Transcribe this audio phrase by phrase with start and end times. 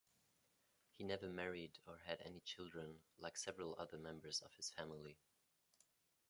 [0.97, 5.19] He never married or had any children, like several other members of his family.